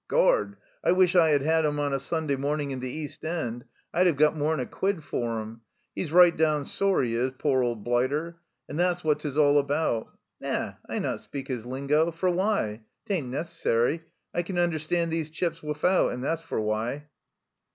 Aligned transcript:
Gord! 0.07 0.57
1 0.81 0.95
wish 0.95 1.15
I 1.15 1.29
had 1.29 1.43
had 1.43 1.63
'em 1.63 1.79
on 1.79 1.93
a 1.93 1.99
Sunday 1.99 2.35
morning 2.35 2.71
in 2.71 2.79
the 2.79 2.89
East 2.89 3.23
End! 3.23 3.65
I'd 3.93 4.07
'ev 4.07 4.15
got 4.15 4.35
more'n 4.35 4.59
a 4.59 4.65
quid 4.65 5.03
for 5.03 5.39
'em! 5.39 5.61
'E's 5.95 6.11
right 6.11 6.35
down 6.35 6.65
sore, 6.65 7.03
'e 7.03 7.13
is, 7.13 7.29
pore 7.37 7.61
old 7.61 7.83
blighter! 7.83 8.39
And 8.67 8.79
thet's 8.79 9.03
what 9.03 9.19
'tis 9.19 9.37
all 9.37 9.59
about. 9.59 10.07
Na, 10.39 10.73
I 10.89 10.97
not 10.97 11.19
speak 11.21 11.49
his 11.49 11.67
lingo 11.67 12.09
for 12.09 12.31
why? 12.31 12.81
'Tain't 13.05 13.27
necessary; 13.27 14.01
I 14.33 14.41
can 14.41 14.57
understand 14.57 15.11
these 15.11 15.29
chaps 15.29 15.59
wifout, 15.59 16.11
and 16.11 16.23
that's 16.23 16.41
for 16.41 16.59
why." 16.59 17.05